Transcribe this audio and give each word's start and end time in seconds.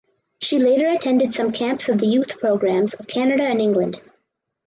She 0.41 0.57
later 0.57 0.87
attended 0.87 1.35
some 1.35 1.51
camps 1.51 1.87
of 1.87 1.99
the 1.99 2.07
youth 2.07 2.39
programs 2.39 2.95
of 2.95 3.05
Canada 3.05 3.43
and 3.43 3.61
England. 3.61 4.01